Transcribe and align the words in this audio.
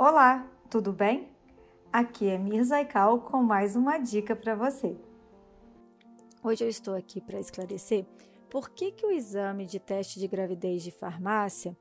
Olá, 0.00 0.46
tudo 0.70 0.92
bem? 0.92 1.28
Aqui 1.92 2.28
é 2.28 2.38
Mirza 2.38 2.80
Ikal 2.80 3.18
com 3.18 3.42
mais 3.42 3.74
uma 3.74 3.98
dica 3.98 4.36
para 4.36 4.54
você. 4.54 4.96
Hoje 6.40 6.62
eu 6.62 6.68
estou 6.68 6.94
aqui 6.94 7.20
para 7.20 7.40
esclarecer 7.40 8.06
por 8.48 8.70
que, 8.70 8.92
que 8.92 9.04
o 9.04 9.10
exame 9.10 9.66
de 9.66 9.80
teste 9.80 10.20
de 10.20 10.28
gravidez 10.28 10.84
de 10.84 10.92
farmácia 10.92 11.76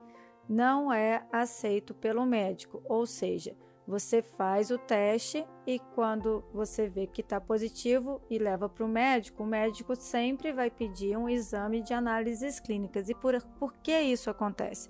não 0.50 0.92
é 0.92 1.28
aceito 1.32 1.94
pelo 1.94 2.26
médico, 2.26 2.82
ou 2.90 3.06
seja, 3.06 3.56
você 3.86 4.24
faz 4.24 4.72
o 4.72 4.80
teste 4.80 5.46
e 5.68 5.78
quando 5.94 6.44
você 6.52 6.90
vê 6.90 7.06
que 7.06 7.22
está 7.22 7.40
positivo 7.40 8.20
e 8.32 8.40
leva 8.40 8.68
para 8.68 8.84
o 8.84 8.90
médico, 8.90 9.44
o 9.44 9.48
médico 9.48 9.96
sempre 9.96 10.52
vai 10.52 10.72
pedir 10.72 11.16
um 11.16 11.30
exame 11.30 11.84
de 11.84 11.94
análises 11.94 12.60
clínicas. 12.60 13.10
E 13.10 13.14
por, 13.14 13.40
por 13.60 13.76
que 13.76 13.96
isso 13.96 14.28
acontece? 14.32 14.90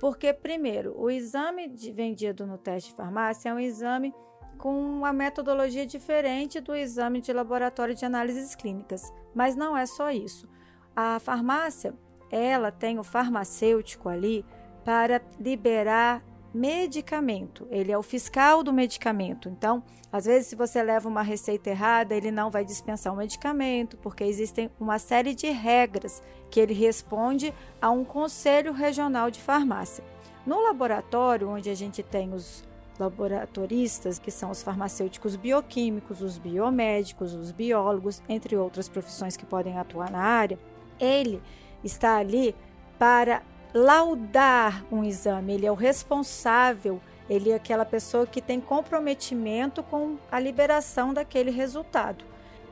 Porque, 0.00 0.32
primeiro, 0.32 0.94
o 0.98 1.10
exame 1.10 1.68
vendido 1.68 2.46
no 2.46 2.58
teste 2.58 2.90
de 2.90 2.96
farmácia 2.96 3.48
é 3.48 3.54
um 3.54 3.58
exame 3.58 4.12
com 4.58 4.74
uma 4.74 5.12
metodologia 5.12 5.86
diferente 5.86 6.60
do 6.60 6.74
exame 6.74 7.20
de 7.20 7.32
laboratório 7.32 7.94
de 7.94 8.04
análises 8.04 8.54
clínicas. 8.54 9.12
Mas 9.34 9.56
não 9.56 9.76
é 9.76 9.86
só 9.86 10.10
isso. 10.10 10.48
A 10.94 11.18
farmácia, 11.18 11.94
ela 12.30 12.70
tem 12.70 12.98
o 12.98 13.04
farmacêutico 13.04 14.08
ali 14.08 14.44
para 14.84 15.20
liberar 15.40 16.22
medicamento. 16.54 17.66
Ele 17.70 17.90
é 17.90 17.98
o 17.98 18.02
fiscal 18.02 18.62
do 18.62 18.72
medicamento. 18.72 19.48
Então, 19.48 19.82
às 20.12 20.24
vezes, 20.24 20.46
se 20.46 20.54
você 20.54 20.80
leva 20.80 21.08
uma 21.08 21.22
receita 21.22 21.70
errada, 21.70 22.14
ele 22.14 22.30
não 22.30 22.50
vai 22.50 22.64
dispensar 22.64 23.12
o 23.12 23.16
medicamento, 23.16 23.96
porque 23.96 24.22
existem 24.22 24.70
uma 24.78 24.98
série 25.00 25.34
de 25.34 25.48
regras 25.50 26.22
que 26.50 26.60
ele 26.60 26.72
responde 26.72 27.52
a 27.82 27.90
um 27.90 28.04
conselho 28.04 28.72
regional 28.72 29.30
de 29.30 29.40
farmácia. 29.40 30.04
No 30.46 30.62
laboratório, 30.62 31.48
onde 31.48 31.68
a 31.68 31.74
gente 31.74 32.02
tem 32.02 32.32
os 32.32 32.62
laboratoristas, 32.98 34.20
que 34.20 34.30
são 34.30 34.50
os 34.50 34.62
farmacêuticos 34.62 35.34
bioquímicos, 35.34 36.22
os 36.22 36.38
biomédicos, 36.38 37.34
os 37.34 37.50
biólogos, 37.50 38.22
entre 38.28 38.56
outras 38.56 38.88
profissões 38.88 39.36
que 39.36 39.44
podem 39.44 39.76
atuar 39.76 40.12
na 40.12 40.22
área, 40.22 40.58
ele 41.00 41.42
está 41.82 42.18
ali 42.18 42.54
para 42.98 43.42
laudar 43.74 44.84
um 44.90 45.02
exame, 45.02 45.54
ele 45.54 45.66
é 45.66 45.72
o 45.72 45.74
responsável, 45.74 47.00
ele 47.28 47.50
é 47.50 47.56
aquela 47.56 47.84
pessoa 47.84 48.24
que 48.24 48.40
tem 48.40 48.60
comprometimento 48.60 49.82
com 49.82 50.16
a 50.30 50.38
liberação 50.38 51.12
daquele 51.12 51.50
resultado. 51.50 52.24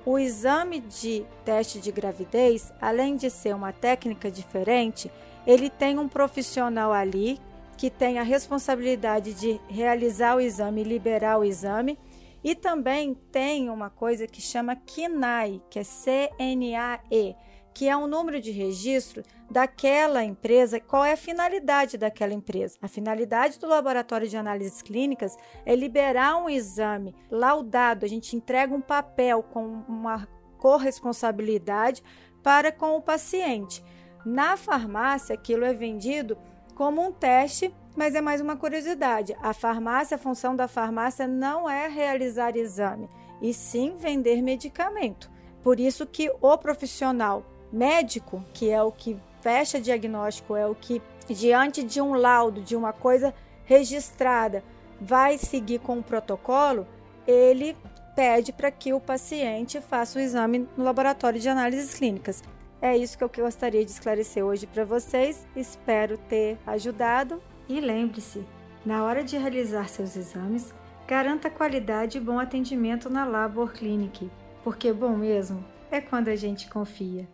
O 0.06 0.18
exame 0.18 0.80
de 0.80 1.24
teste 1.44 1.80
de 1.80 1.90
gravidez, 1.90 2.72
além 2.80 3.16
de 3.16 3.28
ser 3.28 3.54
uma 3.54 3.72
técnica 3.72 4.30
diferente, 4.30 5.10
ele 5.46 5.68
tem 5.68 5.98
um 5.98 6.08
profissional 6.08 6.92
ali 6.92 7.40
que 7.76 7.90
tem 7.90 8.18
a 8.18 8.22
responsabilidade 8.22 9.34
de 9.34 9.60
realizar 9.68 10.36
o 10.36 10.40
exame 10.40 10.84
liberar 10.84 11.38
o 11.38 11.44
exame. 11.44 11.98
E 12.44 12.54
também 12.54 13.14
tem 13.30 13.70
uma 13.70 13.90
coisa 13.90 14.26
que 14.26 14.40
chama 14.40 14.76
CNAE, 14.76 15.62
que 15.70 15.78
é 15.78 15.84
C-N-A-E, 15.84 17.36
que 17.74 17.88
é 17.88 17.96
um 17.96 18.06
número 18.06 18.40
de 18.40 18.50
registro 18.50 19.22
daquela 19.50 20.24
empresa, 20.24 20.80
qual 20.80 21.04
é 21.04 21.12
a 21.12 21.16
finalidade 21.16 21.98
daquela 21.98 22.32
empresa. 22.32 22.76
A 22.80 22.88
finalidade 22.88 23.58
do 23.58 23.66
laboratório 23.66 24.28
de 24.28 24.36
análises 24.36 24.82
clínicas 24.82 25.36
é 25.64 25.74
liberar 25.74 26.36
um 26.36 26.48
exame 26.48 27.14
laudado, 27.30 28.04
a 28.04 28.08
gente 28.08 28.36
entrega 28.36 28.74
um 28.74 28.80
papel 28.80 29.42
com 29.42 29.82
uma 29.88 30.26
corresponsabilidade 30.58 32.02
para 32.42 32.70
com 32.70 32.96
o 32.96 33.02
paciente. 33.02 33.84
Na 34.24 34.56
farmácia, 34.56 35.34
aquilo 35.34 35.64
é 35.64 35.72
vendido 35.72 36.38
como 36.74 37.04
um 37.04 37.12
teste, 37.12 37.74
mas 37.96 38.14
é 38.14 38.20
mais 38.20 38.40
uma 38.40 38.56
curiosidade. 38.56 39.36
A 39.42 39.52
farmácia, 39.52 40.14
a 40.14 40.18
função 40.18 40.54
da 40.54 40.68
farmácia 40.68 41.26
não 41.26 41.68
é 41.68 41.88
realizar 41.88 42.56
exame, 42.56 43.08
e 43.40 43.52
sim 43.52 43.96
vender 43.96 44.40
medicamento. 44.40 45.30
Por 45.62 45.78
isso 45.78 46.06
que 46.06 46.30
o 46.40 46.58
profissional 46.58 47.44
médico, 47.72 48.44
que 48.52 48.70
é 48.70 48.82
o 48.82 48.92
que 48.92 49.18
fecha 49.40 49.80
diagnóstico, 49.80 50.54
é 50.54 50.66
o 50.66 50.74
que, 50.74 51.00
diante 51.28 51.82
de 51.82 52.00
um 52.00 52.14
laudo, 52.14 52.60
de 52.60 52.76
uma 52.76 52.92
coisa 52.92 53.34
registrada, 53.64 54.62
vai 55.00 55.38
seguir 55.38 55.80
com 55.80 55.98
o 55.98 56.02
protocolo, 56.02 56.86
ele 57.26 57.76
pede 58.14 58.52
para 58.52 58.70
que 58.70 58.92
o 58.92 59.00
paciente 59.00 59.80
faça 59.80 60.18
o 60.18 60.22
exame 60.22 60.68
no 60.76 60.84
laboratório 60.84 61.40
de 61.40 61.48
análises 61.48 61.94
clínicas. 61.94 62.42
É 62.80 62.96
isso 62.96 63.16
que 63.16 63.24
eu 63.24 63.44
gostaria 63.44 63.84
de 63.84 63.90
esclarecer 63.90 64.44
hoje 64.44 64.66
para 64.66 64.84
vocês. 64.84 65.46
Espero 65.54 66.18
ter 66.18 66.58
ajudado. 66.66 67.40
E 67.68 67.80
lembre-se, 67.80 68.44
na 68.84 69.04
hora 69.04 69.22
de 69.22 69.38
realizar 69.38 69.88
seus 69.88 70.16
exames, 70.16 70.74
garanta 71.06 71.48
qualidade 71.48 72.18
e 72.18 72.20
bom 72.20 72.38
atendimento 72.38 73.08
na 73.08 73.24
Labor 73.24 73.72
Clinic, 73.72 74.30
porque 74.64 74.92
bom 74.92 75.16
mesmo 75.16 75.64
é 75.90 76.00
quando 76.00 76.28
a 76.28 76.36
gente 76.36 76.68
confia. 76.68 77.28